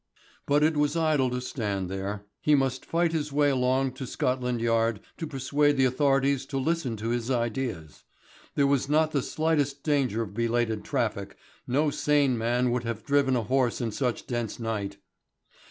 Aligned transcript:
But 0.47 0.63
it 0.63 0.75
was 0.75 0.97
idle 0.97 1.29
to 1.29 1.39
stand 1.39 1.87
there. 1.87 2.25
He 2.41 2.55
must 2.55 2.87
fight 2.87 3.11
his 3.13 3.31
way 3.31 3.51
along 3.51 3.91
to 3.91 4.07
Scotland 4.07 4.59
Yard 4.59 4.99
to 5.17 5.27
persuade 5.27 5.77
the 5.77 5.85
authorities 5.85 6.47
to 6.47 6.57
listen 6.57 6.97
to 6.97 7.09
his 7.09 7.29
ideas. 7.29 8.03
There 8.55 8.65
was 8.65 8.89
not 8.89 9.11
the 9.11 9.21
slightest 9.21 9.83
danger 9.83 10.23
of 10.23 10.33
belated 10.33 10.83
traffic, 10.83 11.37
no 11.67 11.91
sane 11.91 12.35
man 12.35 12.71
would 12.71 12.83
have 12.83 13.05
driven 13.05 13.35
a 13.35 13.43
horse 13.43 13.79
in 13.79 13.91
such 13.91 14.25
dense 14.25 14.59
night. 14.59 14.97